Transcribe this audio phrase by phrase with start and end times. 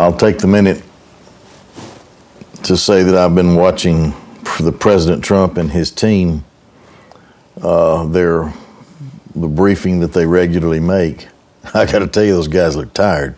[0.00, 0.82] I'll take the minute
[2.62, 4.14] to say that I've been watching
[4.58, 6.42] the President Trump and his team,
[7.60, 8.50] uh, their
[9.34, 11.28] the briefing that they regularly make.
[11.74, 13.36] I got to tell you, those guys look tired.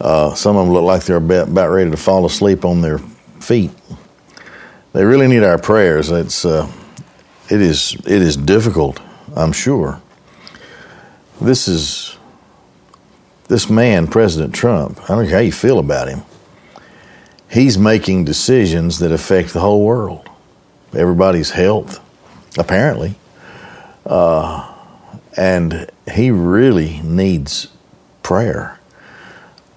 [0.00, 2.98] Uh, some of them look like they're about, about, ready to fall asleep on their
[3.38, 3.70] feet.
[4.92, 6.10] They really need our prayers.
[6.10, 6.68] It's uh,
[7.48, 8.98] it is it is difficult,
[9.36, 10.02] I'm sure.
[11.40, 12.15] This is
[13.48, 15.00] this man, President Trump.
[15.04, 16.22] I don't know how you feel about him.
[17.50, 20.28] He's making decisions that affect the whole world,
[20.94, 22.00] everybody's health,
[22.58, 23.14] apparently.
[24.04, 24.74] Uh,
[25.36, 27.68] and he really needs
[28.22, 28.80] prayer.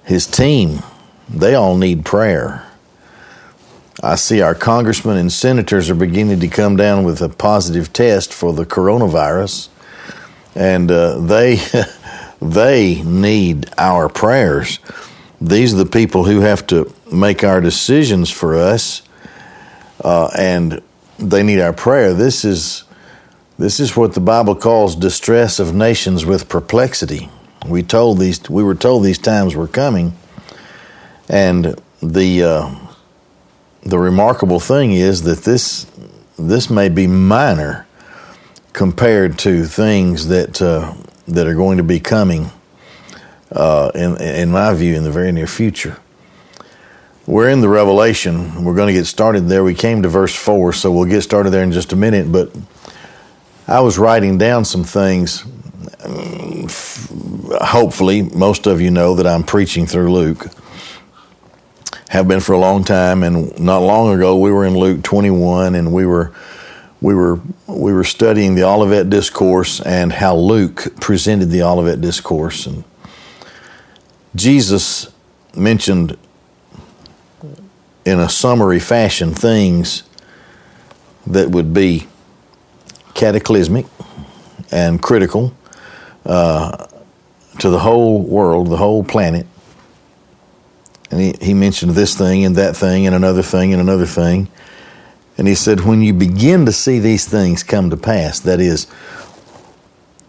[0.04, 0.80] His team,
[1.30, 2.66] they all need prayer.
[4.02, 8.34] I see our congressmen and senators are beginning to come down with a positive test
[8.34, 9.68] for the coronavirus,
[10.56, 11.58] and uh, they
[12.42, 14.80] they need our prayers.
[15.42, 19.02] These are the people who have to make our decisions for us,
[20.04, 20.82] uh, and
[21.18, 22.14] they need our prayer.
[22.14, 22.84] This is
[23.58, 27.30] this is what the Bible calls distress of nations with perplexity.
[27.68, 30.14] We told these we were told these times were coming,
[31.28, 32.76] and the uh,
[33.84, 35.86] the remarkable thing is that this
[36.38, 37.86] this may be minor
[38.72, 40.94] compared to things that uh,
[41.30, 42.52] that are going to be coming
[43.52, 45.98] uh, in in my view in the very near future.
[47.26, 48.64] We're in the Revelation.
[48.64, 49.64] We're going to get started there.
[49.64, 52.52] We came to verse four, so we'll get started there in just a minute, but
[53.68, 55.46] I was writing down some things.
[57.62, 60.48] Hopefully, most of you know that I'm preaching through Luke.
[62.10, 65.76] Have been for a long time, and not long ago we were in Luke 21,
[65.76, 66.34] and we were
[67.02, 72.66] we were we were studying the Olivet Discourse and how Luke presented the Olivet Discourse,
[72.66, 72.84] and
[74.36, 75.12] Jesus
[75.56, 76.18] mentioned
[78.06, 80.04] in a summary fashion things
[81.28, 82.08] that would be
[83.14, 83.86] cataclysmic
[84.72, 85.54] and critical
[86.26, 86.88] uh,
[87.60, 89.46] to the whole world, the whole planet.
[91.12, 94.48] And he, he mentioned this thing and that thing and another thing and another thing.
[95.40, 98.88] And he said, when you begin to see these things come to pass, that is,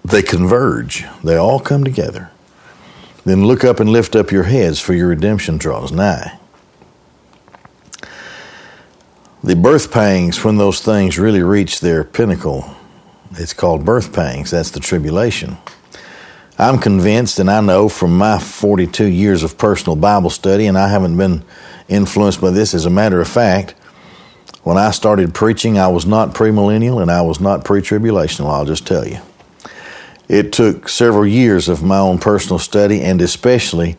[0.04, 2.30] they converge, they all come together,
[3.24, 6.38] then look up and lift up your heads, for your redemption draws nigh.
[9.42, 12.72] The birth pangs, when those things really reach their pinnacle,
[13.32, 14.52] it's called birth pangs.
[14.52, 15.56] That's the tribulation.
[16.56, 20.86] I'm convinced, and I know from my 42 years of personal Bible study, and I
[20.86, 21.42] haven't been
[21.88, 23.74] influenced by this as a matter of fact.
[24.62, 28.66] When I started preaching, I was not premillennial and I was not pre tribulational, I'll
[28.66, 29.18] just tell you.
[30.28, 33.96] It took several years of my own personal study and especially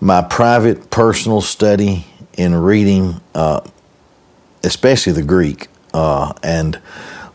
[0.00, 3.60] my private personal study in reading, uh,
[4.64, 6.80] especially the Greek, uh, and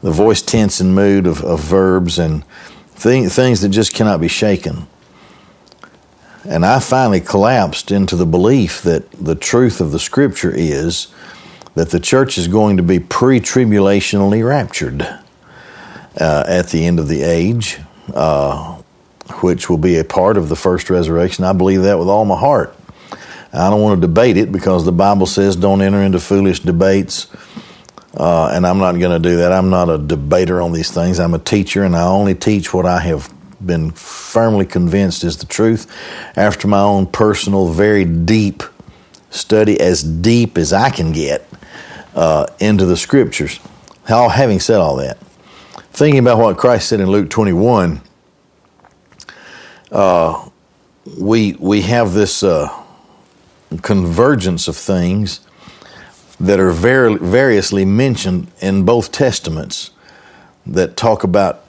[0.01, 2.43] the voice tense and mood of, of verbs and
[2.89, 4.87] thing, things that just cannot be shaken.
[6.43, 11.07] And I finally collapsed into the belief that the truth of the scripture is
[11.77, 17.07] that the church is going to be pre tribulationally raptured uh, at the end of
[17.07, 17.79] the age,
[18.13, 18.75] uh,
[19.41, 21.45] which will be a part of the first resurrection.
[21.45, 22.75] I believe that with all my heart.
[23.53, 27.27] I don't want to debate it because the Bible says don't enter into foolish debates
[28.17, 29.51] uh, and I'm not going to do that.
[29.51, 31.19] I'm not a debater on these things.
[31.19, 33.31] I'm a teacher, and I only teach what I have
[33.63, 35.91] been firmly convinced is the truth
[36.35, 38.63] after my own personal, very deep
[39.29, 41.46] study, as deep as I can get
[42.15, 43.59] uh, into the scriptures.
[44.05, 45.17] How, having said all that,
[45.91, 48.01] thinking about what Christ said in Luke 21,
[49.91, 50.49] uh,
[51.19, 52.69] we we have this uh,
[53.81, 55.41] convergence of things
[56.39, 59.91] that are very, variously mentioned in both testaments
[60.65, 61.63] that talk about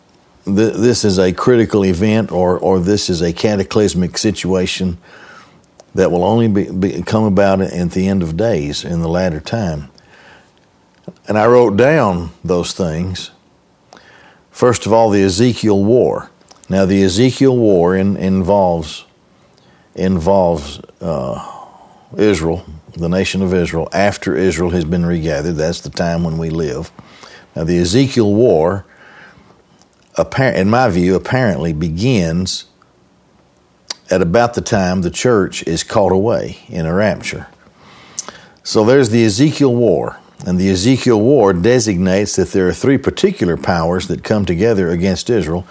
[0.45, 4.99] th- this is a critical event or, or this is a cataclysmic situation
[5.95, 9.41] that will only be, be, come about at the end of days in the latter
[9.41, 9.91] time.
[11.27, 13.31] And I wrote down those things.
[14.51, 16.31] First of all, the Ezekiel War.
[16.69, 19.05] Now, the Ezekiel War in, involves
[19.95, 21.67] involves uh,
[22.17, 22.65] Israel
[22.99, 25.57] the nation of Israel, after Israel has been regathered.
[25.57, 26.91] That's the time when we live.
[27.55, 28.85] Now, the Ezekiel war,
[30.39, 32.67] in my view, apparently begins
[34.11, 37.47] at about the time the church is caught away in a rapture.
[38.63, 40.19] So there's the Ezekiel war.
[40.47, 45.31] And the Ezekiel war designates that there are three particular powers that come together against
[45.31, 45.67] Israel.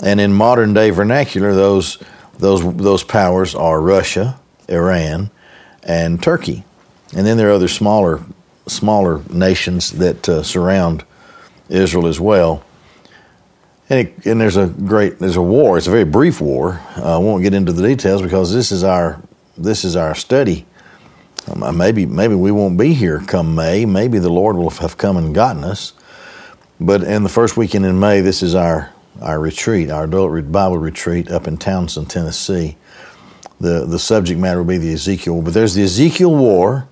[0.00, 1.98] And in modern day vernacular, those,
[2.38, 5.30] those, those powers are Russia, Iran,
[5.82, 6.64] and Turkey.
[7.14, 8.22] And then there are other smaller
[8.70, 11.04] smaller nations that uh, surround
[11.68, 12.64] Israel as well.
[13.90, 15.78] And, it, and, there's a great there's a war.
[15.78, 16.82] It's a very brief war.
[16.96, 19.22] Uh, I won't get into the details because this is our
[19.56, 20.66] this is our study.
[21.46, 23.84] Um, maybe maybe we won't be here come May.
[23.86, 25.92] Maybe the Lord will have come and gotten us.
[26.80, 30.78] But in the first weekend in May, this is our our retreat, our adult Bible
[30.78, 32.76] retreat up in Townsend, Tennessee.
[33.60, 35.42] The the subject matter will be the Ezekiel.
[35.42, 36.88] But there's the Ezekiel war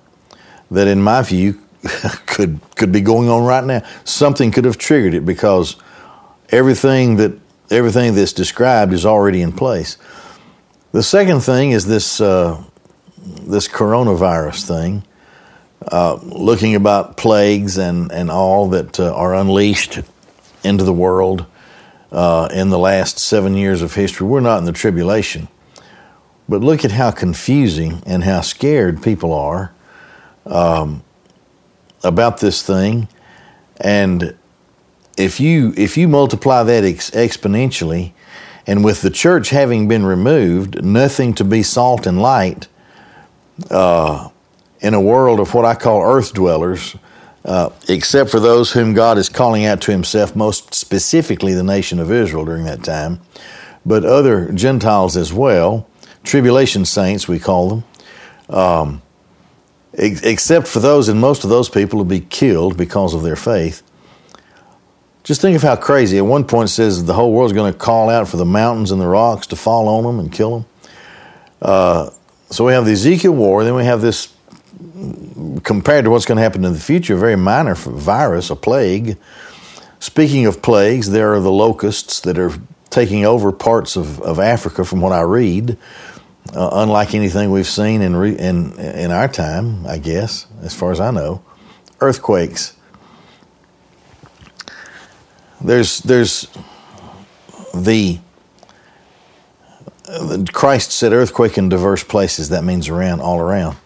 [0.71, 1.61] that, in my view,
[2.27, 3.83] could could be going on right now.
[4.05, 5.77] Something could have triggered it because
[6.51, 7.39] everything that
[7.71, 9.99] everything that's described is already in place.
[10.93, 12.63] The second thing is this uh,
[13.27, 15.03] this coronavirus thing,
[15.91, 20.01] uh, looking about plagues and and all that uh, are unleashed
[20.65, 21.47] into the world
[22.13, 24.27] uh, in the last seven years of history.
[24.27, 25.49] We're not in the tribulation,
[26.49, 29.73] but look at how confusing and how scared people are.
[30.47, 31.03] Um,
[32.05, 33.09] about this thing,
[33.81, 34.37] and
[35.17, 38.13] if you if you multiply that ex- exponentially,
[38.67, 42.69] and with the church having been removed, nothing to be salt and light,
[43.71, 44.29] uh,
[44.81, 46.97] in a world of what I call earth dwellers,
[47.45, 51.99] uh, except for those whom God is calling out to Himself, most specifically the nation
[51.99, 53.21] of Israel during that time,
[53.85, 55.89] but other Gentiles as well,
[56.25, 57.85] tribulation saints we call them.
[58.49, 59.03] Um,
[59.99, 63.83] except for those, and most of those people will be killed because of their faith.
[65.25, 66.19] Just think of how crazy.
[66.19, 68.93] At one point, it says the whole world's going to call out for the mountains
[68.93, 70.67] and the rocks to fall on them and kill them.
[71.61, 72.11] Uh,
[72.51, 74.33] so we have the Ezekiel war, then we have this,
[75.63, 79.17] compared to what's going to happen in the future, a very minor virus, a plague.
[79.99, 82.53] Speaking of plagues, there are the locusts that are
[82.91, 85.77] taking over parts of, of Africa, from what I read
[86.55, 90.93] uh, unlike anything we've seen in, re- in in our time, I guess, as far
[90.93, 91.43] as I know.
[92.01, 92.77] Earthquakes.
[95.61, 96.49] There's there's
[97.75, 98.19] the
[100.53, 102.49] Christ said earthquake in diverse places.
[102.51, 103.77] That means around, all around.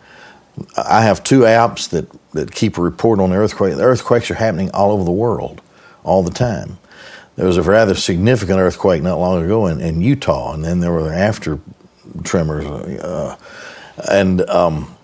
[0.77, 3.77] I have two apps that, that keep a report on the earthquake.
[3.77, 5.63] The earthquakes are happening all over the world,
[6.05, 6.79] all the time.
[7.37, 10.93] There was a rather significant earthquake not long ago in, in Utah, and then there
[10.93, 11.59] were after
[12.23, 12.67] tremors.
[12.67, 13.37] Uh,
[14.11, 14.95] and um,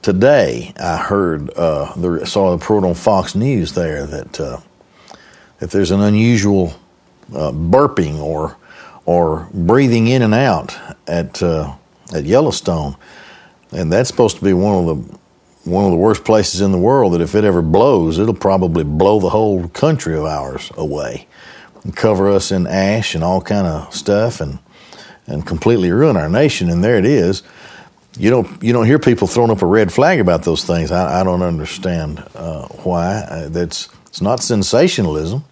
[0.00, 4.60] today I heard uh, the, saw the report on Fox News there that uh,
[5.58, 6.74] there's an unusual
[7.34, 8.56] uh, burping or
[9.06, 11.74] or breathing in and out at uh,
[12.14, 12.96] at Yellowstone,
[13.72, 15.18] and that's supposed to be one of the
[15.70, 17.12] one of the worst places in the world.
[17.14, 21.26] That if it ever blows, it'll probably blow the whole country of ours away,
[21.82, 24.58] and cover us in ash and all kind of stuff, and
[25.26, 26.70] and completely ruin our nation.
[26.70, 27.42] And there it is.
[28.16, 30.92] You don't you don't hear people throwing up a red flag about those things.
[30.92, 33.16] I, I don't understand uh, why.
[33.28, 35.44] Uh, that's it's not sensationalism.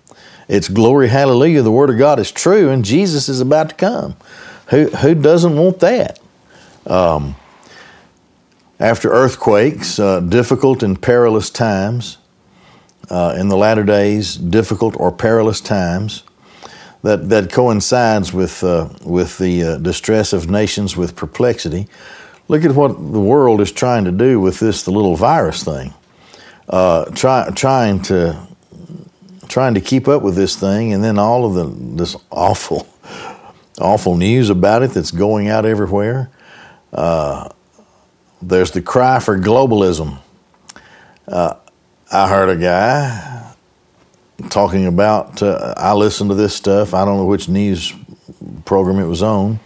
[0.48, 1.62] It's glory, hallelujah.
[1.62, 4.16] The word of God is true, and Jesus is about to come.
[4.68, 6.18] Who who doesn't want that?
[6.86, 7.36] Um,
[8.80, 12.18] after earthquakes, uh, difficult and perilous times,
[13.10, 16.24] uh, in the latter days, difficult or perilous times,
[17.02, 21.86] that, that coincides with, uh, with the uh, distress of nations with perplexity.
[22.48, 25.94] Look at what the world is trying to do with this, the little virus thing.
[26.68, 28.48] Uh, try, trying to
[29.52, 31.64] trying to keep up with this thing, and then all of the
[31.96, 32.86] this awful,
[33.80, 36.30] awful news about it that's going out everywhere.
[36.90, 37.50] Uh,
[38.40, 40.18] there's the cry for globalism.
[41.28, 41.54] Uh,
[42.10, 43.54] I heard a guy
[44.48, 45.42] talking about.
[45.42, 46.94] Uh, I listened to this stuff.
[46.94, 47.92] I don't know which news
[48.64, 49.60] program it was on,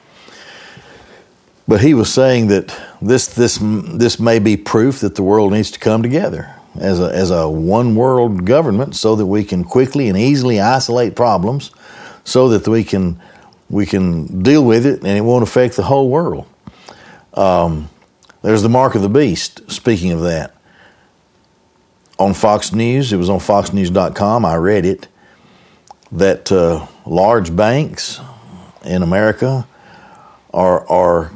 [1.69, 5.71] but he was saying that this this this may be proof that the world needs
[5.71, 10.09] to come together as a as a one world government, so that we can quickly
[10.09, 11.71] and easily isolate problems,
[12.25, 13.21] so that we can
[13.69, 16.47] we can deal with it and it won't affect the whole world.
[17.35, 17.91] Um,
[18.43, 19.71] there's the mark of the beast.
[19.71, 20.55] Speaking of that,
[22.19, 25.09] on Fox News, it was on foxnews.com, I read it,
[26.13, 28.21] that uh, large banks
[28.85, 29.67] in America
[30.55, 31.33] are, are,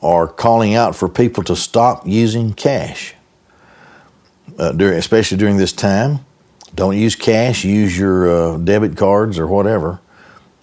[0.00, 3.14] are calling out for people to stop using cash,
[4.58, 6.24] uh, during, especially during this time.
[6.74, 10.00] Don't use cash, use your uh, debit cards or whatever,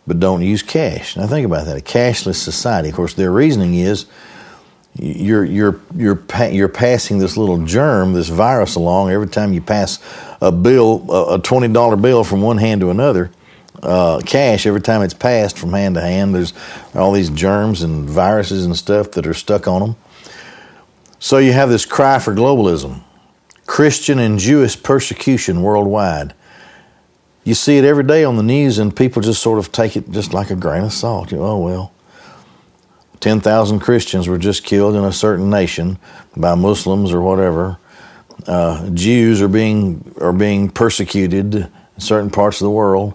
[0.06, 1.16] but don't use cash.
[1.16, 2.90] Now, think about that a cashless society.
[2.90, 4.06] Of course, their reasoning is
[5.00, 9.62] you're you're you're pa- you're passing this little germ, this virus along every time you
[9.62, 10.00] pass
[10.42, 13.32] a bill, a twenty dollar bill from one hand to another.
[13.82, 16.36] Uh, cash every time it's passed from hand to hand.
[16.36, 16.54] There's
[16.94, 19.96] all these germs and viruses and stuff that are stuck on them.
[21.20, 23.02] So you have this cry for globalism,
[23.72, 26.34] Christian and Jewish persecution worldwide.
[27.46, 30.12] You see it every day on the news, and people just sort of take it
[30.12, 31.32] just like a grain of salt.
[31.32, 31.94] You know, oh, well,
[33.22, 36.00] 10,000 Christians were just killed in a certain nation
[36.36, 37.78] by Muslims or whatever.
[38.46, 43.14] Uh, Jews are being are being persecuted in certain parts of the world,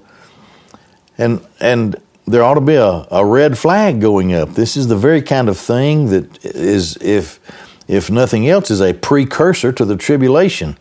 [1.19, 1.97] and and
[2.27, 4.55] there ought to be a, a red flag going up.
[4.55, 7.41] This is the very kind of thing that is, if
[7.89, 10.77] if nothing else, is a precursor to the tribulation,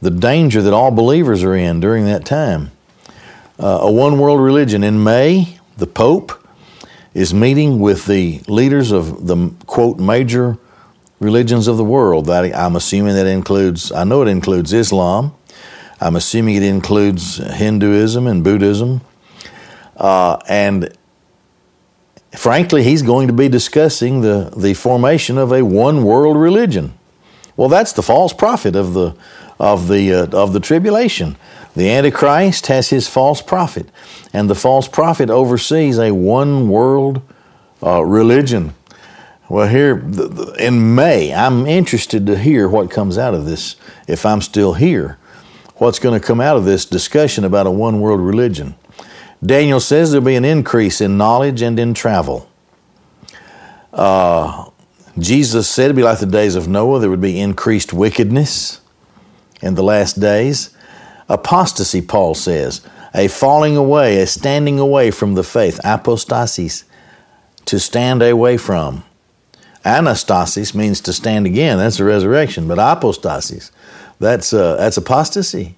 [0.00, 2.70] the danger that all believers are in during that time.
[3.58, 6.46] Uh, a one world religion in May, the Pope
[7.14, 10.58] is meeting with the leaders of the quote major
[11.20, 12.26] religions of the world.
[12.26, 15.32] That I'm assuming that includes, I know it includes Islam.
[16.00, 19.00] I'm assuming it includes Hinduism and Buddhism.
[19.96, 20.96] Uh, and
[22.36, 26.94] frankly, he's going to be discussing the, the formation of a one world religion.
[27.56, 29.14] Well, that's the false prophet of the,
[29.58, 31.36] of the, uh, of the tribulation.
[31.76, 33.88] The Antichrist has his false prophet,
[34.32, 37.20] and the false prophet oversees a one world
[37.82, 38.74] uh, religion.
[39.48, 40.02] Well, here
[40.58, 43.76] in May, I'm interested to hear what comes out of this
[44.08, 45.18] if I'm still here.
[45.76, 48.76] What's going to come out of this discussion about a one world religion?
[49.44, 52.48] Daniel says there'll be an increase in knowledge and in travel.
[53.92, 54.70] Uh,
[55.18, 58.80] Jesus said it'd be like the days of Noah, there would be increased wickedness
[59.62, 60.74] in the last days.
[61.28, 62.80] Apostasy, Paul says,
[63.14, 66.84] a falling away, a standing away from the faith, apostasis,
[67.66, 69.04] to stand away from.
[69.84, 73.70] Anastasis means to stand again, that's the resurrection, but apostasis,
[74.18, 75.76] that's, uh, that's apostasy.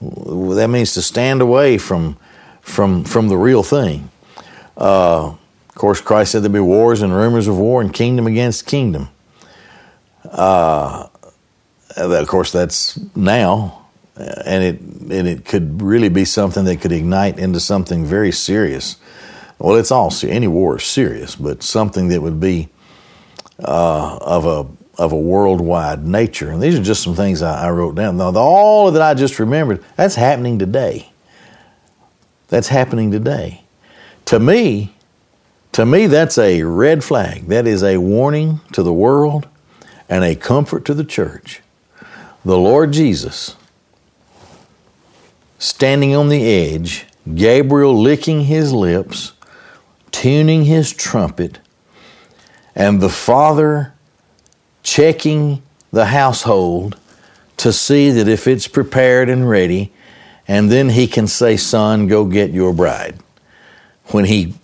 [0.00, 2.18] That means to stand away from,
[2.66, 4.10] from, from the real thing.
[4.76, 5.34] Uh,
[5.68, 9.08] of course, Christ said there'd be wars and rumors of war and kingdom against kingdom.
[10.24, 11.08] Uh,
[11.96, 17.38] of course, that's now and it and it could really be something that could ignite
[17.38, 18.96] into something very serious.
[19.58, 22.68] Well, it's all any war is serious, but something that would be
[23.62, 24.66] uh, of a
[25.00, 26.50] of a worldwide nature.
[26.50, 28.16] And these are just some things I, I wrote down.
[28.16, 31.10] Now, the, all that I just remembered, that's happening today.
[32.48, 33.62] That's happening today.
[34.26, 34.94] To me,
[35.72, 37.48] to me, that's a red flag.
[37.48, 39.46] That is a warning to the world
[40.08, 41.60] and a comfort to the church.
[42.44, 43.56] The Lord Jesus
[45.58, 49.32] standing on the edge, Gabriel licking his lips,
[50.12, 51.58] tuning his trumpet,
[52.74, 53.94] and the father
[54.82, 56.98] checking the household
[57.56, 59.92] to see that if it's prepared and ready,
[60.48, 63.16] and then he can say, Son, go get your bride.
[64.06, 64.54] When he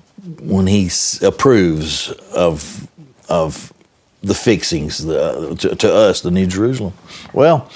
[0.41, 0.89] when he
[1.23, 2.89] approves of
[3.29, 3.73] of
[4.23, 6.93] the fixings the, to, to us, the New Jerusalem.
[7.33, 7.69] Well,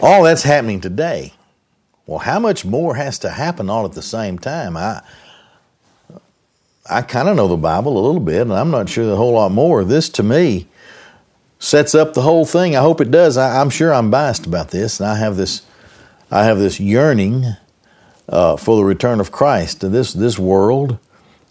[0.00, 1.32] all that's happening today.
[2.06, 4.76] Well, how much more has to happen all at the same time?
[4.76, 5.02] I
[6.90, 9.32] I kind of know the Bible a little bit, and I'm not sure a whole
[9.32, 9.84] lot more.
[9.84, 10.66] This to me
[11.58, 12.74] sets up the whole thing.
[12.76, 13.36] I hope it does.
[13.36, 15.62] I, am sure I'm biased about this, and I have this
[16.32, 17.44] I have this yearning
[18.26, 19.80] uh, for the return of Christ.
[19.80, 20.98] This this world,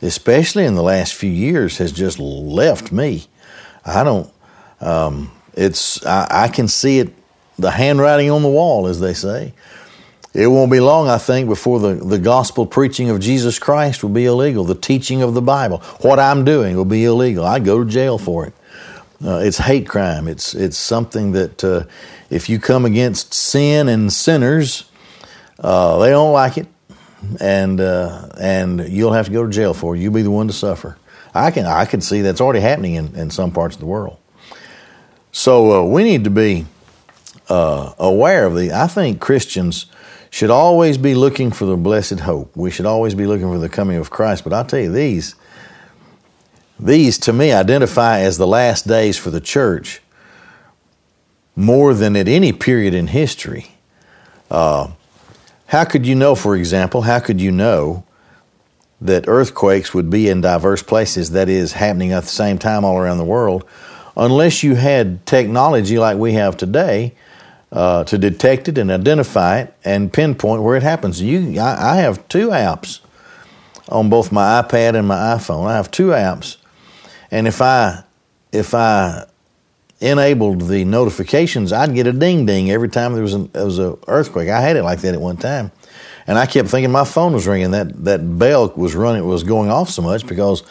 [0.02, 3.28] especially in the last few years, has just left me.
[3.86, 4.28] I don't.
[4.80, 7.14] Um, it's I, I can see it,
[7.60, 9.54] the handwriting on the wall, as they say.
[10.34, 14.12] It won't be long, I think, before the, the gospel preaching of Jesus Christ will
[14.12, 14.64] be illegal.
[14.64, 17.46] The teaching of the Bible, what I'm doing, will be illegal.
[17.46, 18.54] I go to jail for it.
[19.24, 20.28] Uh, it's hate crime.
[20.28, 21.84] It's it's something that uh,
[22.32, 24.86] if you come against sin and sinners,
[25.60, 26.68] uh, they don't like it,
[27.40, 30.00] and uh, and you'll have to go to jail for it.
[30.00, 30.98] You'll be the one to suffer.
[31.36, 34.18] I can I can see that's already happening in, in some parts of the world.
[35.34, 36.66] So uh, we need to be
[37.50, 38.72] uh, aware of the.
[38.72, 39.86] I think Christians
[40.30, 42.56] should always be looking for the blessed hope.
[42.56, 44.46] We should always be looking for the coming of Christ.
[44.46, 45.36] But I'll tell you, these,
[46.80, 50.02] these to me identify as the last days for the church
[51.56, 53.72] more than at any period in history.
[54.50, 54.92] Uh,
[55.68, 58.04] how could you know, for example, how could you know
[59.00, 62.98] that earthquakes would be in diverse places, that is, happening at the same time all
[62.98, 63.66] around the world,
[64.16, 67.14] unless you had technology like we have today
[67.72, 71.22] uh, to detect it and identify it and pinpoint where it happens.
[71.22, 73.00] You, I, I, have two apps
[73.88, 75.68] on both my iPad and my iPhone.
[75.68, 76.58] I have two apps,
[77.32, 78.04] and if I
[78.52, 79.26] if I
[80.02, 83.98] enabled the notifications, I'd get a ding ding every time there was an was an
[84.08, 84.50] earthquake.
[84.50, 85.72] I had it like that at one time,
[86.28, 87.72] and I kept thinking my phone was ringing.
[87.72, 90.64] That that bell was running was going off so much because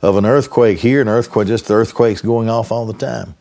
[0.00, 3.34] of an earthquake here, an earthquake just the earthquakes going off all the time.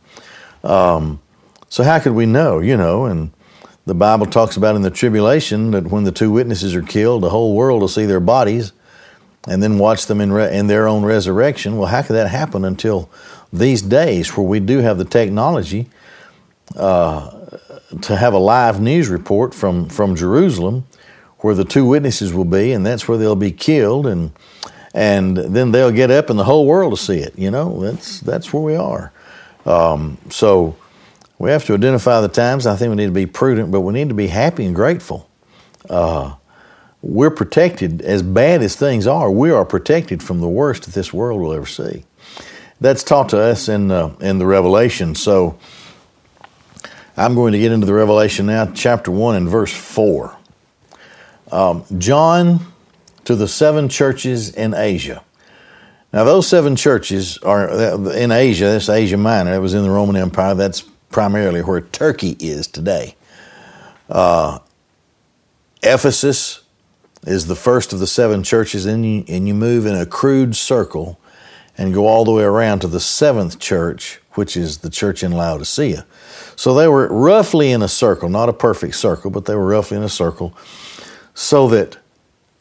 [0.63, 1.22] Um,
[1.70, 2.60] so how could we know?
[2.60, 3.32] You know, and
[3.86, 7.30] the Bible talks about in the tribulation that when the two witnesses are killed, the
[7.30, 8.74] whole world will see their bodies
[9.48, 11.77] and then watch them in, re- in their own resurrection.
[11.77, 13.10] Well, how could that happen until
[13.51, 15.88] these days where we do have the technology
[16.75, 17.32] uh,
[18.01, 20.86] to have a live news report from, from Jerusalem
[21.39, 24.32] where the two witnesses will be, and that's where they'll be killed, and
[24.94, 27.38] and then they'll get up, and the whole world will see it.
[27.38, 29.12] You know, that's that's where we are.
[29.66, 30.75] Um, so
[31.38, 32.66] we have to identify the times.
[32.66, 35.30] I think we need to be prudent, but we need to be happy and grateful.
[35.89, 36.36] Uh,
[37.01, 41.13] we're protected, as bad as things are, we are protected from the worst that this
[41.13, 42.04] world will ever see.
[42.79, 45.15] That's taught to us in, uh, in the Revelation.
[45.15, 45.57] So
[47.15, 50.36] I'm going to get into the Revelation now, chapter 1 and verse 4.
[51.51, 52.60] Um, John
[53.24, 55.24] to the seven churches in Asia.
[56.13, 59.89] Now, those seven churches are uh, in Asia, that's Asia Minor, it was in the
[59.89, 63.15] Roman Empire, that's primarily where Turkey is today.
[64.10, 64.60] Uh,
[65.84, 66.62] Ephesus
[67.24, 70.55] is the first of the seven churches, and you, and you move in a crude
[70.55, 71.19] circle
[71.77, 75.31] and go all the way around to the seventh church, which is the church in
[75.31, 76.05] Laodicea.
[76.55, 79.98] So they were roughly in a circle, not a perfect circle, but they were roughly
[79.98, 80.57] in a circle,
[81.34, 81.98] so that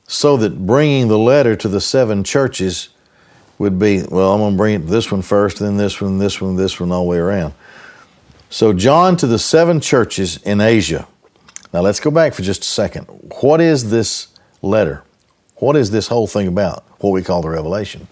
[0.09, 2.91] so that bringing the letter to the seven churches
[3.59, 6.57] would be well, I'm going to bring this one first, then this one, this one,
[6.57, 7.55] this one, all the way around.
[8.51, 11.09] So, John to the seven churches in Asia.
[11.73, 13.05] Now, let's go back for just a second.
[13.41, 14.29] What is this
[14.63, 15.03] letter?
[15.57, 16.85] What is this whole thing about?
[17.01, 18.07] What we call the revelation.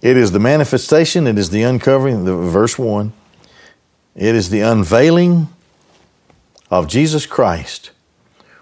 [0.00, 3.12] It is the manifestation, it is the uncovering, the verse 1.
[4.14, 5.48] It is the unveiling
[6.70, 7.90] of Jesus Christ,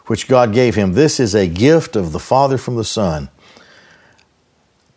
[0.07, 0.93] which God gave him.
[0.93, 3.29] This is a gift of the Father from the Son.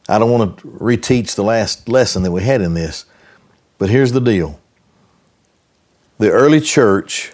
[0.07, 3.05] I don't want to reteach the last lesson that we had in this,
[3.77, 4.59] but here's the deal
[6.17, 7.33] the early church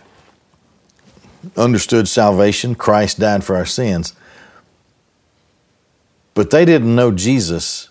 [1.56, 2.76] understood salvation.
[2.76, 4.13] Christ died for our sins.
[6.34, 7.89] But they didn't know Jesus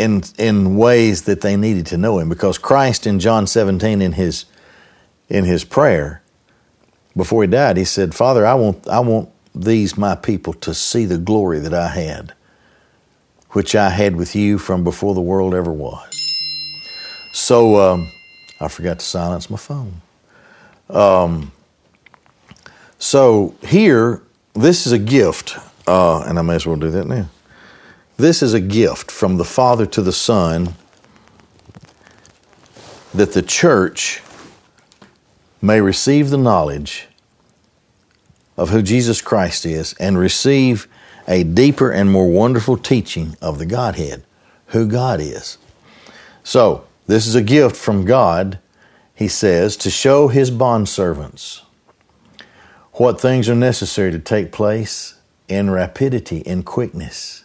[0.00, 4.12] in, in ways that they needed to know him because Christ in John 17 in
[4.12, 4.46] his,
[5.28, 6.22] in his prayer
[7.16, 11.04] before he died, he said, Father, I want, I want these my people to see
[11.04, 12.32] the glory that I had,
[13.50, 16.16] which I had with you from before the world ever was.
[17.32, 18.10] So, um,
[18.60, 20.00] I forgot to silence my phone.
[20.88, 21.52] Um,
[22.98, 24.22] so here,
[24.54, 27.28] this is a gift, uh, and I may as well do that now.
[28.20, 30.74] This is a gift from the Father to the Son
[33.14, 34.20] that the church
[35.62, 37.08] may receive the knowledge
[38.58, 40.86] of who Jesus Christ is and receive
[41.26, 44.22] a deeper and more wonderful teaching of the Godhead,
[44.66, 45.56] who God is.
[46.44, 48.58] So, this is a gift from God,
[49.14, 51.62] he says, to show his bondservants
[52.92, 55.14] what things are necessary to take place
[55.48, 57.44] in rapidity, in quickness.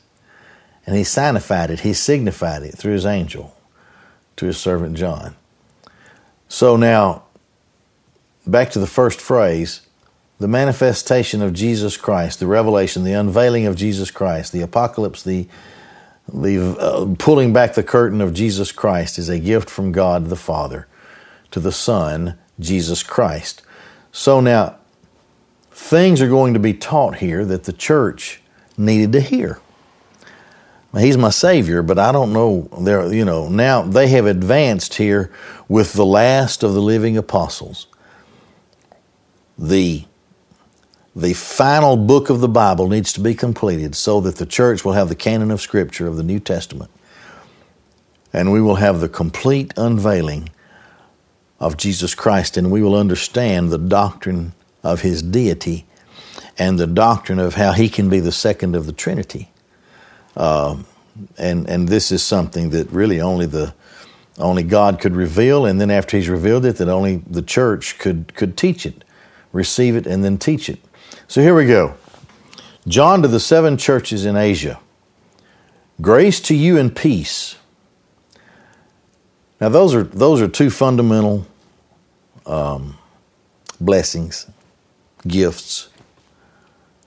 [0.85, 3.55] And he signified it, he signified it through his angel
[4.35, 5.35] to his servant John.
[6.47, 7.23] So now,
[8.45, 9.81] back to the first phrase
[10.37, 15.47] the manifestation of Jesus Christ, the revelation, the unveiling of Jesus Christ, the apocalypse, the
[16.27, 20.35] the uh, pulling back the curtain of Jesus Christ is a gift from God the
[20.35, 20.87] Father
[21.51, 23.61] to the Son, Jesus Christ.
[24.11, 24.77] So now,
[25.71, 28.41] things are going to be taught here that the church
[28.77, 29.59] needed to hear.
[30.97, 32.69] He's my Savior, but I don't know.
[32.79, 35.29] There, you know, now they have advanced here
[35.67, 37.87] with the last of the living apostles.
[39.57, 40.05] The
[41.15, 44.91] the final book of the Bible needs to be completed so that the church will
[44.93, 46.91] have the canon of Scripture of the New Testament.
[48.33, 50.49] And we will have the complete unveiling
[51.57, 54.51] of Jesus Christ, and we will understand the doctrine
[54.83, 55.85] of His deity
[56.57, 59.49] and the doctrine of how He can be the second of the Trinity.
[60.35, 60.77] Uh,
[61.37, 63.73] and and this is something that really only the
[64.37, 68.33] only God could reveal, and then after He's revealed it, that only the church could
[68.35, 69.03] could teach it,
[69.53, 70.79] receive it, and then teach it.
[71.27, 71.95] So here we go.
[72.87, 74.79] John to the seven churches in Asia.
[76.01, 77.55] Grace to you and peace.
[79.61, 81.47] Now those are those are two fundamental
[82.45, 82.97] um,
[83.79, 84.47] blessings,
[85.25, 85.87] gifts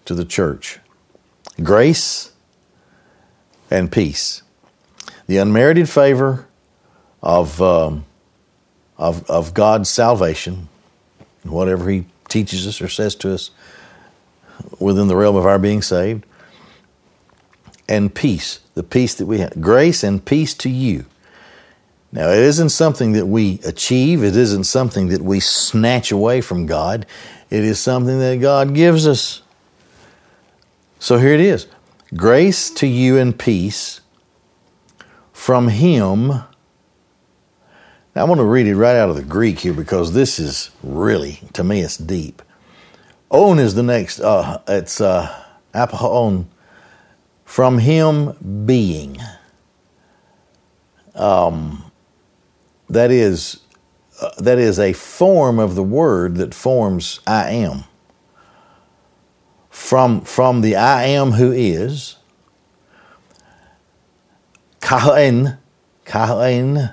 [0.07, 0.79] to the church:
[1.63, 2.33] grace
[3.71, 4.43] and peace.
[5.27, 6.47] The unmerited favor
[7.23, 8.05] of um,
[8.97, 10.69] of of God's salvation,
[11.43, 13.51] whatever He teaches us or says to us
[14.79, 16.25] within the realm of our being saved.
[17.89, 19.61] And peace, the peace that we have.
[19.61, 21.07] Grace and peace to you.
[22.13, 26.67] Now, it isn't something that we achieve, it isn't something that we snatch away from
[26.67, 27.07] God.
[27.51, 29.43] It is something that God gives us.
[30.99, 31.67] So here it is
[32.17, 34.01] Grace to you and peace
[35.31, 36.33] from Him.
[38.17, 41.41] I want to read it right out of the Greek here because this is really,
[41.53, 42.41] to me, it's deep.
[43.29, 45.45] On is the next, uh, it's uh,
[45.75, 46.47] apoon,
[47.45, 49.19] from Him being.
[51.15, 51.91] Um,
[52.89, 53.61] that is
[54.21, 57.85] uh, that is a form of the word that forms I am.
[59.79, 62.17] From, from the I am who is,
[64.81, 65.57] kain,
[66.05, 66.91] kain,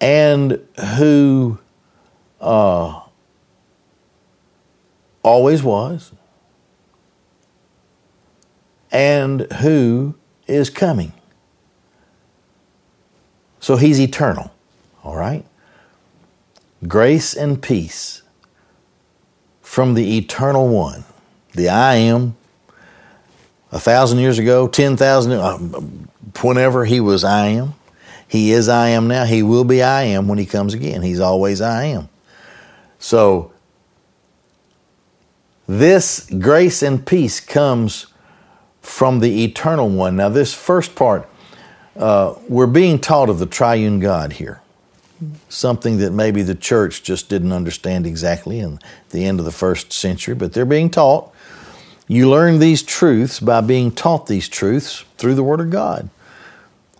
[0.00, 1.58] and who
[2.40, 3.00] uh,
[5.22, 6.12] always was,
[8.90, 10.14] and who
[10.46, 11.12] is coming.
[13.60, 14.50] So he's eternal,
[15.02, 15.44] all right?
[16.88, 18.22] Grace and peace
[19.60, 21.04] from the eternal one,
[21.54, 22.36] the I am.
[23.72, 25.58] A thousand years ago, 10,000, uh,
[26.42, 27.74] whenever he was I am.
[28.28, 29.24] He is I am now.
[29.24, 31.02] He will be I am when he comes again.
[31.02, 32.08] He's always I am.
[32.98, 33.52] So,
[35.66, 38.06] this grace and peace comes
[38.80, 40.16] from the eternal one.
[40.16, 41.28] Now, this first part
[41.96, 44.60] uh, we're being taught of the triune God here.
[45.48, 48.78] Something that maybe the church just didn't understand exactly in
[49.10, 51.32] the end of the first century, but they're being taught.
[52.08, 56.10] You learn these truths by being taught these truths through the Word of God.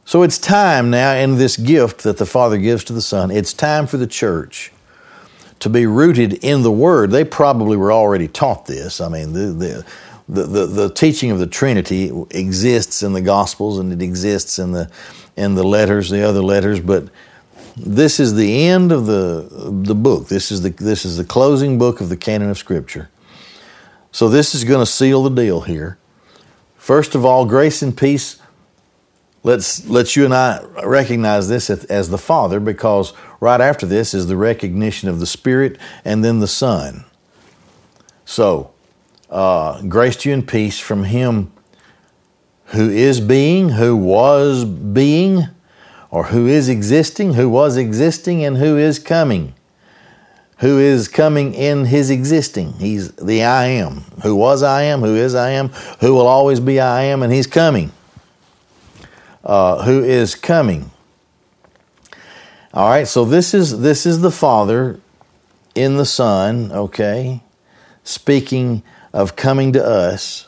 [0.06, 3.52] So it's time now, in this gift that the Father gives to the Son, it's
[3.52, 4.70] time for the church
[5.60, 7.10] to be rooted in the Word.
[7.10, 9.00] They probably were already taught this.
[9.00, 9.86] I mean, the, the,
[10.28, 14.72] the, the, the teaching of the Trinity exists in the Gospels and it exists in
[14.72, 14.90] the
[15.36, 17.08] in the letters, the other letters, but
[17.76, 20.28] this is the end of the the book.
[20.28, 23.10] This is the this is the closing book of the canon of Scripture.
[24.12, 25.98] So this is going to seal the deal here.
[26.76, 28.40] First of all, grace and peace.
[29.42, 34.26] Let's let you and I recognize this as the Father, because right after this is
[34.26, 37.04] the recognition of the Spirit and then the Son.
[38.24, 38.72] So
[39.28, 41.52] uh, grace to you and peace from Him
[42.66, 45.48] who is being, who was being,
[46.14, 49.52] or who is existing, who was existing, and who is coming.
[50.58, 52.74] Who is coming in His existing.
[52.74, 54.04] He's the I am.
[54.22, 57.32] Who was I am, who is I am, who will always be I am, and
[57.32, 57.90] He's coming.
[59.42, 60.92] Uh, who is coming.
[62.72, 65.00] All right, so this is this is the Father
[65.74, 67.42] in the Son, okay,
[68.04, 70.46] speaking of coming to us,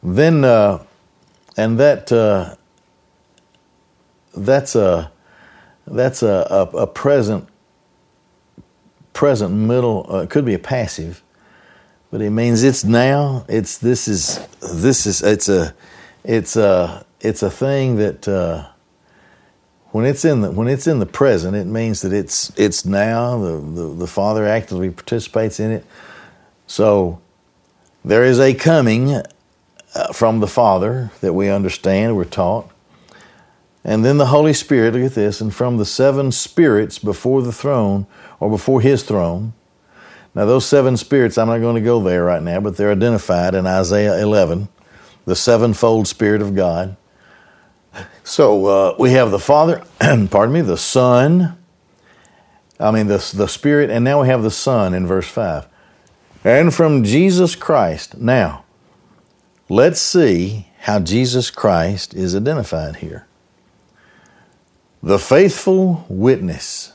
[0.00, 0.84] then uh,
[1.56, 2.54] and that uh,
[4.36, 5.10] that's a
[5.86, 7.48] that's a, a, a present
[9.12, 10.06] present middle.
[10.08, 11.22] Uh, it could be a passive,
[12.10, 13.44] but it means it's now.
[13.48, 15.74] It's this is this is it's a
[16.24, 18.68] it's a it's a thing that uh,
[19.90, 23.38] when it's in the when it's in the present, it means that it's it's now.
[23.38, 25.84] The the, the Father actively participates in it.
[26.66, 27.20] So
[28.04, 29.22] there is a coming
[29.94, 32.69] uh, from the Father that we understand, we're taught.
[33.84, 37.52] And then the Holy Spirit, look at this, and from the seven spirits before the
[37.52, 38.06] throne,
[38.38, 39.54] or before His throne.
[40.34, 43.54] Now, those seven spirits, I'm not going to go there right now, but they're identified
[43.54, 44.68] in Isaiah 11,
[45.24, 46.96] the sevenfold Spirit of God.
[48.22, 51.58] So uh, we have the Father, pardon me, the Son,
[52.78, 55.66] I mean, the, the Spirit, and now we have the Son in verse 5
[56.44, 58.16] and from Jesus Christ.
[58.16, 58.64] Now,
[59.68, 63.26] let's see how Jesus Christ is identified here.
[65.02, 66.92] The faithful witness,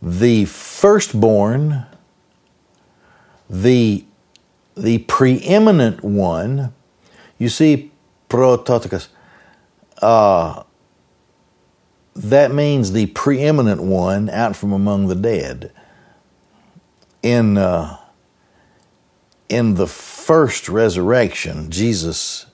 [0.00, 1.86] the firstborn,
[3.48, 4.04] the,
[4.76, 6.72] the preeminent one.
[7.38, 7.90] You see,
[8.28, 9.08] prototokos,
[10.00, 10.62] uh,
[12.14, 15.72] that means the preeminent one out from among the dead
[17.22, 17.96] in uh,
[19.48, 22.46] in the first resurrection, Jesus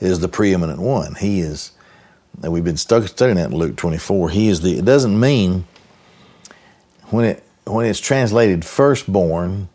[0.00, 1.16] is the preeminent one.
[1.16, 1.72] He is.
[2.40, 4.30] We've been studying that in Luke 24.
[4.30, 4.78] He is the.
[4.78, 5.66] It doesn't mean
[7.10, 9.68] when it when it's translated firstborn.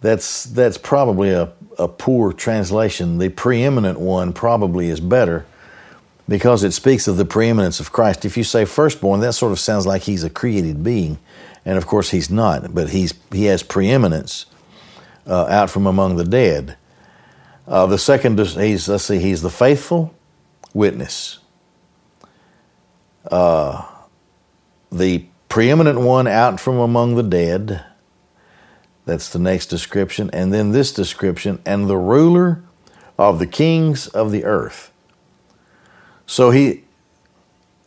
[0.00, 3.18] That's that's probably a, a poor translation.
[3.18, 5.46] The preeminent one probably is better
[6.28, 8.24] because it speaks of the preeminence of Christ.
[8.24, 11.18] If you say firstborn, that sort of sounds like he's a created being.
[11.64, 14.46] And of course, he's not, but he's, he has preeminence
[15.26, 16.76] uh, out from among the dead.
[17.66, 20.14] Uh, the second, he's, let's see, he's the faithful
[20.72, 21.38] witness.
[23.30, 23.84] Uh,
[24.90, 27.84] the preeminent one out from among the dead.
[29.04, 30.30] That's the next description.
[30.32, 32.62] And then this description, and the ruler
[33.18, 34.92] of the kings of the earth.
[36.26, 36.84] So he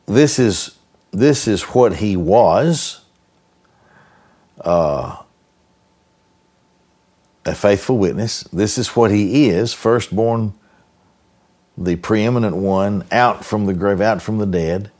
[0.07, 0.77] this is
[1.11, 3.01] this is what he was.
[4.59, 5.17] Uh,
[7.45, 8.43] a faithful witness.
[8.43, 10.53] This is what he is, firstborn,
[11.75, 14.91] the preeminent one, out from the grave, out from the dead.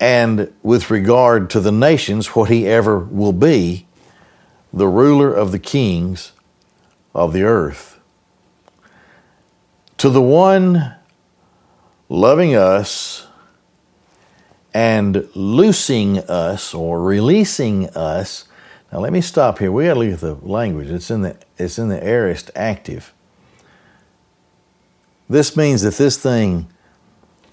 [0.00, 3.86] And with regard to the nations, what he ever will be,
[4.72, 6.32] the ruler of the kings
[7.14, 8.00] of the earth.
[9.98, 10.94] To the one
[12.08, 13.26] loving us
[14.72, 18.46] and loosing us or releasing us.
[18.92, 19.72] Now let me stop here.
[19.72, 20.88] We got to look at the language.
[20.88, 23.12] It's in the it's in the aorist active.
[25.28, 26.68] This means that this thing,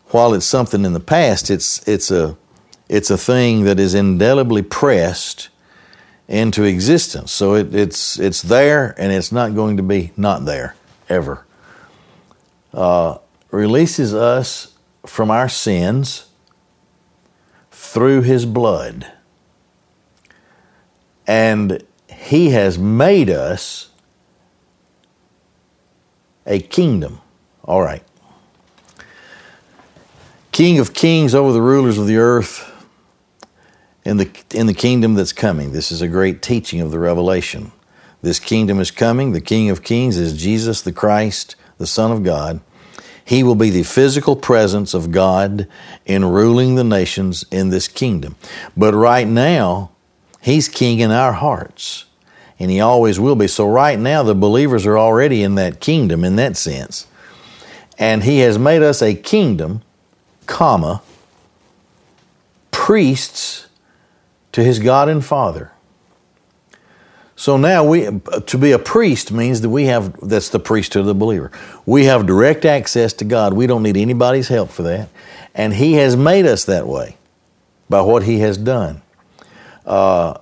[0.10, 2.38] while it's something in the past, it's it's a
[2.90, 5.50] it's a thing that is indelibly pressed
[6.28, 7.32] into existence.
[7.32, 10.76] So it, it's it's there and it's not going to be not there
[11.10, 11.46] ever.
[12.74, 13.18] Uh,
[13.52, 16.28] releases us from our sins
[17.72, 19.12] through his blood.
[21.26, 23.90] And he has made us
[26.46, 27.20] a kingdom.
[27.64, 28.04] All right.
[30.58, 32.74] King of kings over the rulers of the earth
[34.04, 35.72] in the, in the kingdom that's coming.
[35.72, 37.72] This is a great teaching of the Revelation.
[38.24, 39.34] This kingdom is coming.
[39.34, 42.60] The King of kings is Jesus the Christ, the Son of God.
[43.24, 45.68] He will be the physical presence of God
[46.08, 48.36] in ruling the nations in this kingdom.
[48.76, 49.92] But right now,
[50.42, 52.06] He's king in our hearts.
[52.58, 53.46] And He always will be.
[53.46, 57.06] So right now, the believers are already in that kingdom in that sense.
[58.00, 59.84] And He has made us a kingdom,
[60.48, 61.02] comma,
[62.72, 63.68] priests
[64.54, 65.72] to His God and Father.
[67.36, 68.06] So now we
[68.48, 71.52] to be a priest means that we have that's the priesthood of the believer.
[71.86, 73.54] We have direct access to God.
[73.54, 75.10] We don't need anybody's help for that,
[75.54, 77.18] and He has made us that way
[77.90, 79.04] by what He has done.
[79.86, 80.40] Uh,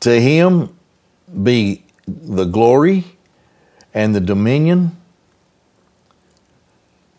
[0.00, 0.74] to Him
[1.42, 3.04] be the glory
[3.92, 4.96] and the dominion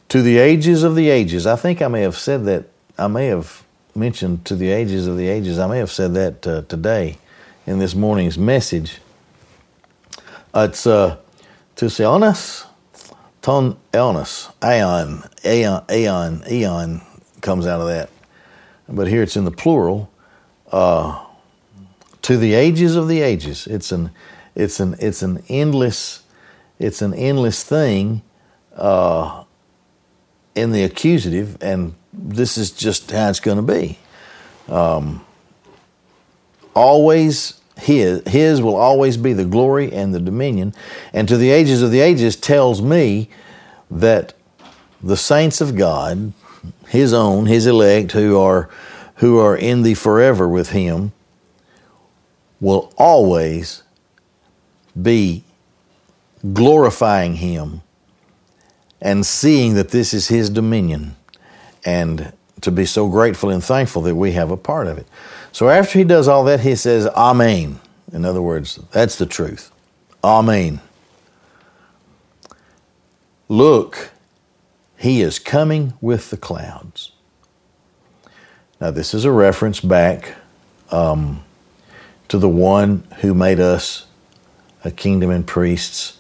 [0.10, 1.46] to the ages of the ages.
[1.48, 2.66] I think I may have said that.
[2.98, 3.64] I may have
[3.96, 5.60] mentioned to the ages of the ages.
[5.60, 7.18] I may have said that uh, today
[7.66, 9.00] in this morning's message.
[10.54, 11.18] It's uh,
[11.76, 12.66] to sionis,
[13.42, 17.02] ton elnis, aeon, aeon, aeon, eon
[17.42, 18.10] comes out of that.
[18.88, 20.10] But here it's in the plural.
[20.72, 21.26] Uh,
[22.26, 23.68] to the ages of the ages.
[23.68, 24.10] It's an,
[24.56, 26.24] it's an, it's an endless,
[26.80, 28.24] it's an endless thing
[28.76, 29.45] uh,
[30.56, 34.00] in the accusative, and this is just how it's going to be.
[34.68, 35.26] Um,
[36.74, 40.74] always his his will always be the glory and the dominion
[41.14, 43.30] and to the ages of the ages tells me
[43.92, 44.34] that
[45.04, 46.32] the saints of god
[46.88, 48.70] his own his elect who are
[49.16, 51.12] who are in the forever with him
[52.62, 53.84] will always
[55.00, 55.44] be
[56.54, 57.82] glorifying him
[59.06, 61.16] and seeing that this is his dominion
[61.86, 65.08] and to be so grateful and thankful that we have a part of it
[65.56, 67.80] so after he does all that, he says, Amen.
[68.12, 69.72] In other words, that's the truth.
[70.22, 70.82] Amen.
[73.48, 74.12] Look,
[74.98, 77.14] he is coming with the clouds.
[78.82, 80.36] Now, this is a reference back
[80.92, 81.42] um,
[82.28, 84.08] to the one who made us
[84.84, 86.20] a kingdom and priests,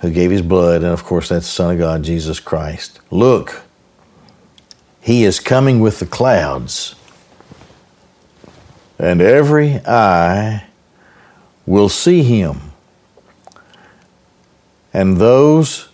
[0.00, 3.00] who gave his blood, and of course, that's the Son of God, Jesus Christ.
[3.10, 3.62] Look,
[5.00, 6.94] he is coming with the clouds
[8.98, 10.64] and every eye
[11.66, 12.72] will see him.
[14.92, 15.88] And those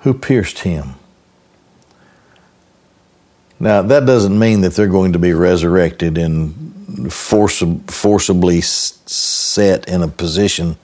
[0.00, 0.94] who pierced him.
[3.58, 10.08] Now, that doesn't mean that they're going to be resurrected and forcibly set in a
[10.08, 10.76] position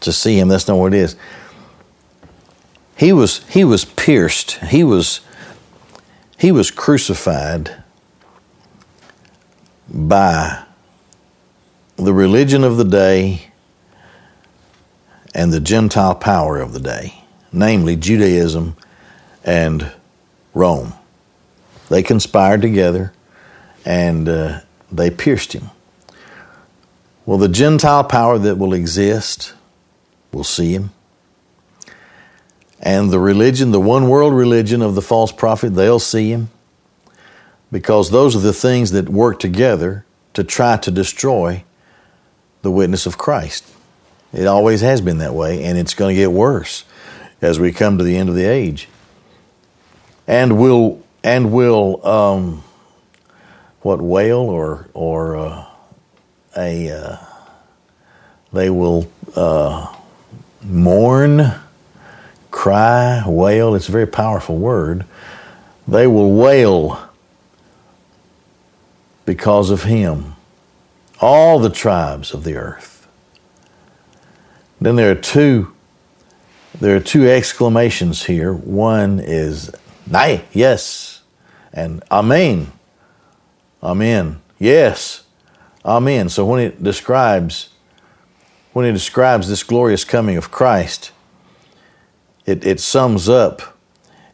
[0.00, 0.48] to see him.
[0.48, 1.16] That's not what it is.
[2.96, 4.52] He was, he was pierced.
[4.52, 5.20] He was,
[6.38, 7.82] he was crucified
[9.88, 10.64] by
[11.96, 13.50] the religion of the day
[15.34, 18.76] and the Gentile power of the day, namely Judaism
[19.44, 19.92] and
[20.54, 20.94] Rome.
[21.90, 23.12] They conspired together
[23.84, 25.70] and uh, they pierced him.
[27.26, 29.52] Well, the Gentile power that will exist
[30.32, 30.90] will see him.
[32.80, 36.50] And the religion, the one world religion of the false prophet, they'll see him
[37.72, 41.64] because those are the things that work together to try to destroy
[42.62, 43.66] the witness of Christ.
[44.32, 46.84] It always has been that way, and it's going to get worse
[47.40, 48.88] as we come to the end of the age.
[50.26, 52.64] And will and will um,
[53.80, 55.66] what wail or or uh,
[56.56, 57.16] a uh,
[58.52, 59.95] they will uh,
[60.66, 61.52] mourn,
[62.50, 63.74] cry, wail.
[63.74, 65.04] It's a very powerful word.
[65.88, 67.08] They will wail
[69.24, 70.34] because of him.
[71.20, 73.06] All the tribes of the earth.
[74.80, 75.72] Then there are two
[76.78, 78.52] there are two exclamations here.
[78.52, 79.70] One is
[80.06, 81.22] nay, yes,
[81.72, 82.70] and amen.
[83.82, 84.42] Amen.
[84.58, 85.22] Yes.
[85.84, 86.28] Amen.
[86.28, 87.70] So when it describes
[88.76, 91.10] when it describes this glorious coming of Christ,
[92.44, 93.78] it, it sums up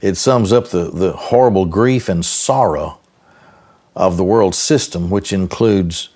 [0.00, 2.98] it sums up the, the horrible grief and sorrow
[3.94, 6.08] of the world system, which includes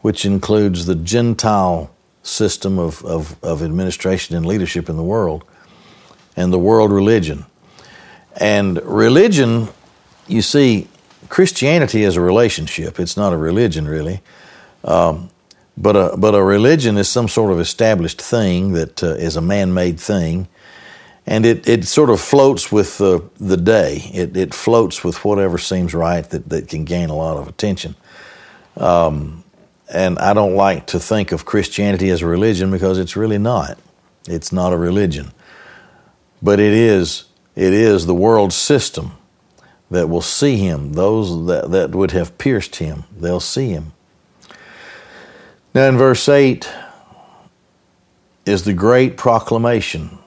[0.00, 1.92] which includes the Gentile
[2.24, 5.44] system of, of, of administration and leadership in the world
[6.36, 7.46] and the world religion.
[8.36, 9.68] And religion,
[10.26, 10.88] you see,
[11.28, 12.98] Christianity is a relationship.
[12.98, 14.22] It's not a religion, really.
[14.82, 15.30] Um,
[15.76, 19.40] but a, but a religion is some sort of established thing that uh, is a
[19.40, 20.48] man made thing.
[21.26, 24.02] And it, it sort of floats with the, the day.
[24.12, 27.94] It, it floats with whatever seems right that, that can gain a lot of attention.
[28.76, 29.44] Um,
[29.92, 33.78] and I don't like to think of Christianity as a religion because it's really not.
[34.26, 35.32] It's not a religion.
[36.42, 39.12] But it is, it is the world system
[39.90, 40.92] that will see him.
[40.94, 43.92] Those that, that would have pierced him, they'll see him.
[45.72, 46.68] Now, in verse 8
[48.44, 50.18] is the great proclamation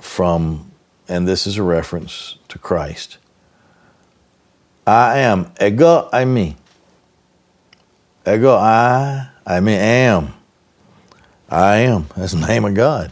[0.00, 0.70] from,
[1.08, 3.18] and this is a reference to Christ
[4.86, 6.56] I am, ego eimi.
[8.26, 10.34] Ego I, eimi am.
[11.48, 12.06] I am.
[12.16, 13.10] That's the name of God.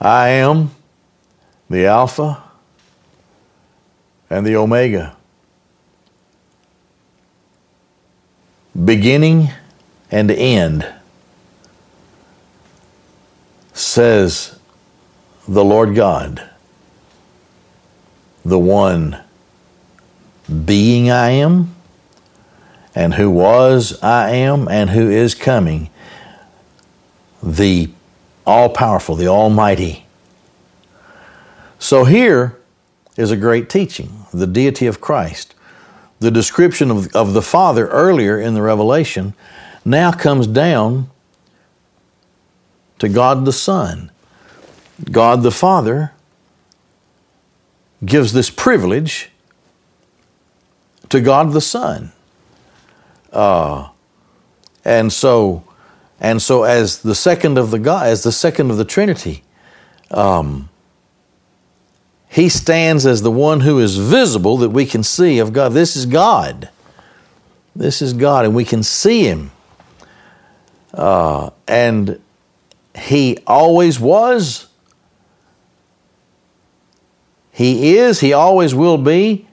[0.00, 0.70] I am
[1.68, 2.42] the Alpha
[4.30, 5.15] and the Omega.
[8.84, 9.50] Beginning
[10.10, 10.86] and end,
[13.72, 14.58] says
[15.48, 16.48] the Lord God,
[18.44, 19.20] the one
[20.64, 21.74] being I am,
[22.94, 25.90] and who was I am, and who is coming,
[27.42, 27.90] the
[28.46, 30.06] all powerful, the Almighty.
[31.78, 32.58] So here
[33.16, 35.54] is a great teaching the deity of Christ.
[36.18, 39.34] The description of, of the Father earlier in the Revelation
[39.84, 41.10] now comes down
[42.98, 44.10] to God the Son.
[45.10, 46.12] God the Father
[48.04, 49.30] gives this privilege
[51.10, 52.12] to God the Son.
[53.32, 53.90] Uh,
[54.84, 55.66] and so
[56.20, 59.42] and so, as the second of the God, as the second of the Trinity,
[60.10, 60.68] um,
[62.36, 65.72] he stands as the one who is visible that we can see of God.
[65.72, 66.68] This is God.
[67.74, 69.52] This is God, and we can see Him.
[70.92, 72.20] Uh, and
[72.94, 74.66] He always was.
[77.52, 78.20] He is.
[78.20, 79.46] He always will be.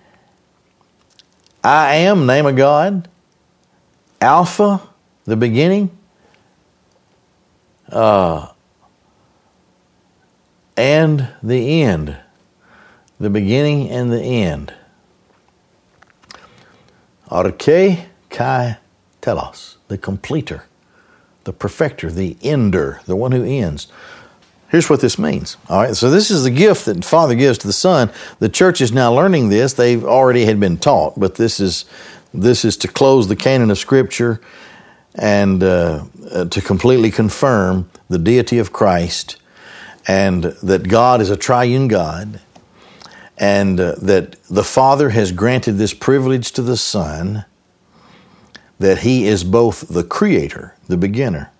[1.63, 3.07] I am, name of God.
[4.19, 4.81] Alpha,
[5.23, 5.89] the beginning
[7.89, 8.51] uh,
[10.75, 12.17] and the end,
[13.23, 14.73] the beginning and the end.
[17.29, 18.77] Arche kai
[19.21, 20.65] telos, the completer,
[21.45, 23.87] the perfecter, the ender, the one who ends.
[24.69, 25.57] Here's what this means.
[25.69, 28.11] All right, so this is the gift that Father gives to the Son.
[28.39, 29.73] The church is now learning this.
[29.73, 31.85] They've already had been taught, but this is
[32.33, 34.41] this is to close the canon of Scripture
[35.15, 39.37] and uh, uh, to completely confirm the deity of Christ
[40.07, 42.41] and that God is a triune God
[43.37, 47.45] and uh, that the Father has granted this privilege to the Son
[48.79, 51.51] that He is both the creator, the beginner,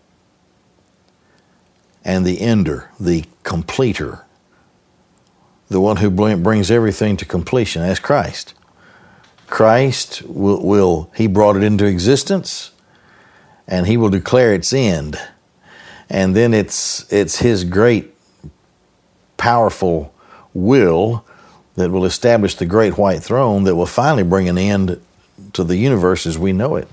[2.03, 4.25] and the ender, the completer,
[5.69, 8.53] the one who brings everything to completion as Christ.
[9.47, 12.71] Christ will, will, He brought it into existence
[13.67, 15.19] and he will declare its end.
[16.09, 18.13] And then it's, it's his great,
[19.37, 20.13] powerful
[20.53, 21.25] will
[21.75, 25.01] that will establish the great white throne that will finally bring an end
[25.53, 26.87] to the universe as we know it.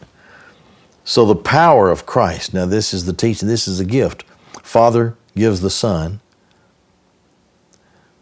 [1.04, 4.22] So, the power of Christ now, this is the teaching, this is a gift.
[4.62, 6.20] Father gives the Son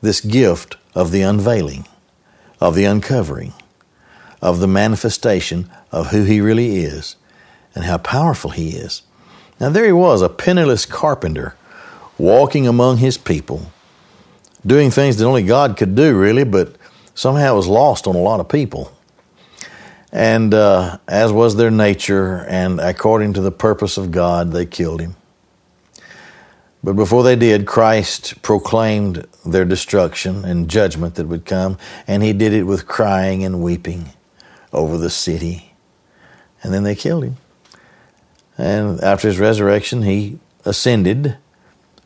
[0.01, 1.87] this gift of the unveiling,
[2.61, 3.53] of the uncovering,
[4.41, 7.17] of the manifestation of who He really is
[7.75, 9.03] and how powerful He is.
[9.61, 11.57] Now, there he was, a penniless carpenter,
[12.17, 13.73] walking among his people,
[14.67, 16.77] doing things that only God could do, really, but
[17.15, 18.93] somehow was lost on a lot of people.
[20.13, 25.01] And uh, as was their nature, and according to the purpose of God, they killed
[25.01, 25.17] him.
[26.83, 32.33] But before they did, Christ proclaimed their destruction and judgment that would come, and he
[32.33, 34.11] did it with crying and weeping
[34.73, 35.75] over the city.
[36.63, 37.37] And then they killed him.
[38.57, 41.37] And after his resurrection, he ascended,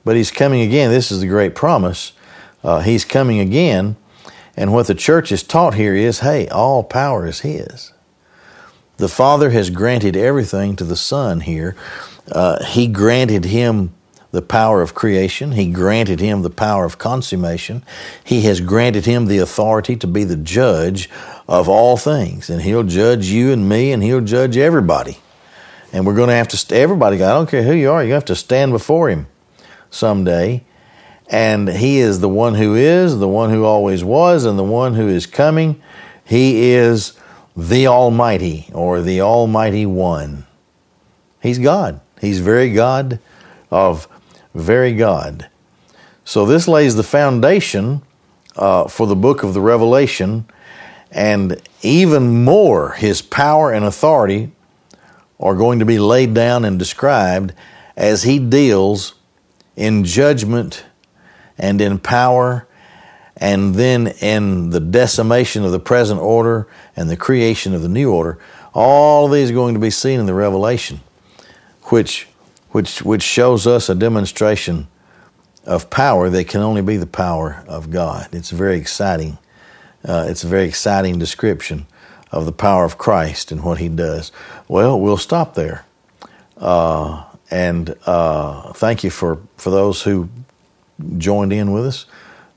[0.04, 0.90] but he's coming again.
[0.90, 2.12] This is the great promise.
[2.62, 3.96] Uh, he's coming again.
[4.56, 7.92] And what the church is taught here is hey, all power is his.
[8.98, 11.74] The Father has granted everything to the Son here.
[12.30, 13.94] Uh, he granted him
[14.30, 15.52] the power of creation.
[15.52, 17.82] He granted him the power of consummation.
[18.22, 21.10] He has granted him the authority to be the judge
[21.48, 22.48] of all things.
[22.48, 25.18] And he'll judge you and me, and he'll judge everybody.
[25.92, 28.24] And we're going to have to, everybody, I don't care who you are, you have
[28.26, 29.26] to stand before Him
[29.90, 30.64] someday.
[31.32, 34.94] And He is the one who is, the one who always was, and the one
[34.94, 35.82] who is coming.
[36.24, 37.18] He is
[37.56, 40.46] the Almighty or the Almighty One.
[41.42, 42.00] He's God.
[42.20, 43.18] He's very God
[43.70, 44.06] of
[44.54, 45.48] very God.
[46.24, 48.02] So this lays the foundation
[48.54, 50.46] uh, for the book of the Revelation,
[51.10, 54.52] and even more, His power and authority
[55.42, 57.52] are going to be laid down and described
[57.96, 59.14] as he deals
[59.76, 60.84] in judgment
[61.58, 62.66] and in power
[63.36, 68.12] and then in the decimation of the present order and the creation of the new
[68.12, 68.38] order.
[68.74, 71.00] All of these are going to be seen in the Revelation,
[71.84, 72.28] which,
[72.70, 74.88] which, which shows us a demonstration
[75.64, 78.28] of power that can only be the power of God.
[78.32, 79.38] It's very exciting.
[80.04, 81.86] Uh, it's a very exciting description
[82.30, 84.32] of the power of Christ and what He does.
[84.68, 85.84] Well, we'll stop there.
[86.56, 90.28] Uh, and uh, thank you for, for those who
[91.18, 92.06] joined in with us.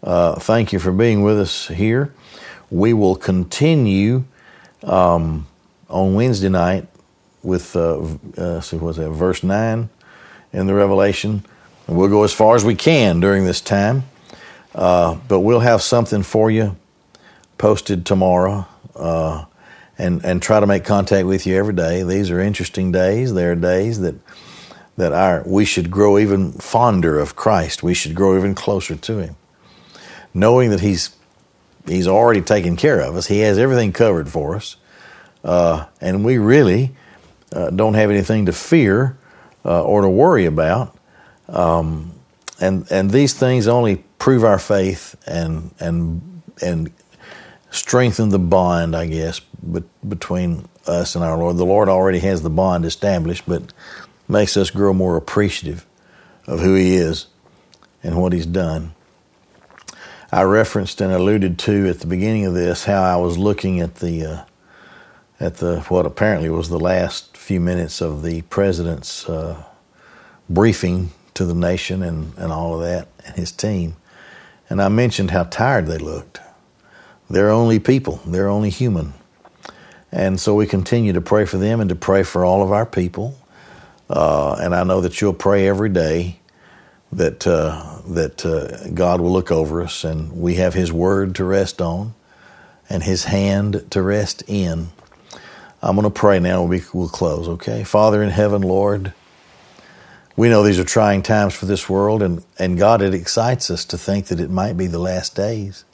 [0.03, 2.13] Uh, thank you for being with us here.
[2.69, 4.25] We will continue
[4.83, 5.47] um,
[5.89, 6.87] on Wednesday night
[7.43, 7.99] with, uh,
[8.37, 9.89] uh, what's that, verse 9
[10.53, 11.43] in the Revelation.
[11.87, 14.03] And we'll go as far as we can during this time.
[14.73, 16.75] Uh, but we'll have something for you
[17.57, 18.67] posted tomorrow.
[18.95, 19.45] Uh,
[19.97, 22.03] and, and try to make contact with you every day.
[22.03, 23.33] These are interesting days.
[23.33, 24.15] They are days that
[24.97, 27.83] that our we should grow even fonder of Christ.
[27.83, 29.35] We should grow even closer to Him,
[30.33, 31.15] knowing that He's
[31.85, 33.27] He's already taken care of us.
[33.27, 34.75] He has everything covered for us,
[35.43, 36.95] uh, and we really
[37.53, 39.17] uh, don't have anything to fear
[39.63, 40.97] uh, or to worry about.
[41.47, 42.13] Um,
[42.59, 46.91] and and these things only prove our faith and and and
[47.69, 51.57] strengthen the bond, I guess, but between us and our Lord.
[51.57, 53.73] The Lord already has the bond established, but
[54.27, 55.85] makes us grow more appreciative
[56.47, 57.27] of who He is
[58.03, 58.93] and what He's done.
[60.31, 63.95] I referenced and alluded to at the beginning of this how I was looking at
[63.95, 64.45] the uh,
[65.39, 69.63] at the what apparently was the last few minutes of the president's uh,
[70.49, 73.95] briefing to the nation and, and all of that and his team,
[74.69, 76.39] and I mentioned how tired they looked.
[77.29, 78.21] They're only people.
[78.25, 79.13] They're only human.
[80.11, 82.85] And so we continue to pray for them and to pray for all of our
[82.85, 83.37] people.
[84.09, 86.39] Uh, and I know that you'll pray every day
[87.11, 91.45] that uh, that uh, God will look over us and we have His Word to
[91.45, 92.13] rest on
[92.89, 94.89] and His hand to rest in.
[95.81, 96.63] I'm going to pray now.
[96.63, 97.83] We will close, okay?
[97.83, 99.13] Father in heaven, Lord,
[100.35, 103.85] we know these are trying times for this world, and, and God, it excites us
[103.85, 105.85] to think that it might be the last days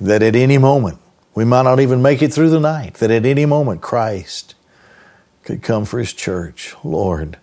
[0.00, 0.98] that at any moment,
[1.34, 4.55] we might not even make it through the night, that at any moment Christ
[5.46, 6.74] could come for His church.
[6.82, 7.38] Lord,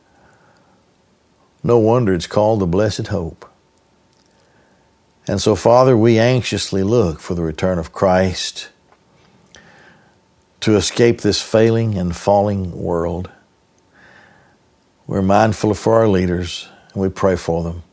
[1.63, 3.49] no wonder it's called the Blessed Hope.
[5.25, 8.69] And so, Father, we anxiously look for the return of Christ
[10.59, 13.31] to escape this failing and falling world.
[15.07, 17.83] We're mindful of for our leaders and we pray for them.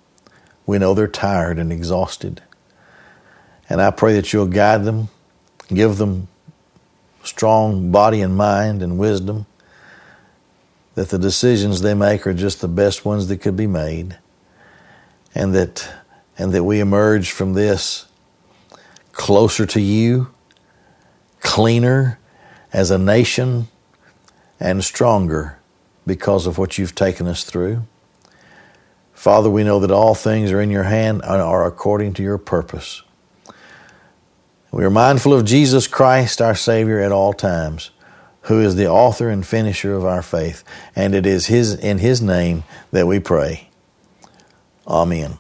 [0.67, 2.43] We know they're tired and exhausted.
[3.69, 5.09] And I pray that you'll guide them,
[5.69, 6.27] give them
[7.23, 9.47] strong body and mind and wisdom,
[11.01, 14.19] that the decisions they make are just the best ones that could be made,
[15.35, 15.91] and that,
[16.37, 18.05] and that we emerge from this
[19.13, 20.29] closer to you,
[21.41, 22.19] cleaner
[22.71, 23.69] as a nation,
[24.61, 25.59] and stronger
[26.07, 27.83] because of what you've taken us through.
[29.15, 32.37] Father, we know that all things are in your hand and are according to your
[32.37, 33.03] purpose.
[34.71, 37.91] We are mindful of Jesus Christ, our Savior, at all times,
[38.43, 40.65] who is the author and finisher of our faith.
[40.95, 43.69] And it is his, in His name that we pray.
[44.87, 45.40] Amen.